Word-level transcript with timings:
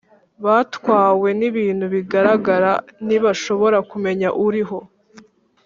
batwawe 0.45 1.29
n’ibintu 1.39 1.85
bigaragara 1.93 2.71
ntibashobora 3.07 3.77
kumenya 3.89 4.29
Uriho, 4.45 4.79